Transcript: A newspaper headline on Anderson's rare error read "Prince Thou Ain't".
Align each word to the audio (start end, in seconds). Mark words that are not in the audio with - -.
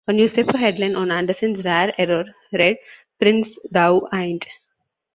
A 0.07 0.13
newspaper 0.13 0.57
headline 0.57 0.95
on 0.95 1.11
Anderson's 1.11 1.63
rare 1.63 1.93
error 1.99 2.25
read 2.53 2.77
"Prince 3.19 3.55
Thou 3.69 4.01
Ain't". 4.11 4.47